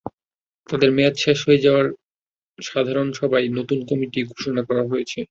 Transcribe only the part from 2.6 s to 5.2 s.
সাধারণ সভায় নতুন কমিটি ঘোষণা করা হয়েছে।